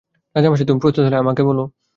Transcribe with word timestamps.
রাজামশাই, 0.35 0.65
তুমি 0.65 0.79
প্রস্তুত 0.79 1.03
হলে, 1.05 1.17
আমাকে 1.17 1.41
বলো। 1.43 1.63